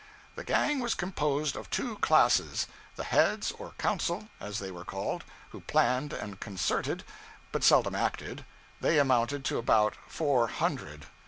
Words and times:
The 0.33 0.43
gang 0.43 0.79
was 0.79 0.95
composed 0.95 1.55
of 1.55 1.69
two 1.69 1.97
classes: 1.97 2.65
the 2.95 3.03
Heads 3.03 3.51
or 3.51 3.73
Council, 3.77 4.29
as 4.39 4.57
they 4.57 4.71
were 4.71 4.83
called, 4.83 5.23
who 5.51 5.61
planned 5.61 6.11
and 6.11 6.39
concerted, 6.39 7.03
but 7.51 7.63
seldom 7.63 7.93
acted; 7.93 8.43
they 8.79 8.97
amounted 8.97 9.45
to 9.45 9.59
about 9.59 9.95
four 10.07 10.47
hundred. 10.47 11.05